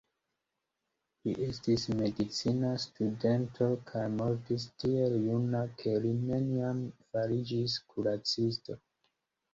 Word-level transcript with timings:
Li 1.27 1.33
estis 1.47 1.83
medicina 1.99 2.71
studento 2.85 3.67
kaj 3.91 4.05
mortis 4.15 4.65
tiel 4.85 5.19
juna 5.27 5.63
ke 5.83 5.95
li 6.07 6.15
neniam 6.25 6.83
fariĝis 7.13 7.81
kuracisto. 7.93 8.83